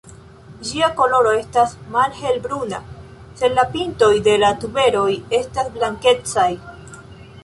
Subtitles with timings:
[0.67, 2.79] Ĝia koloro estas malhel-bruna
[3.41, 6.49] sed la pintoj de la tuberoj estas blankecaj.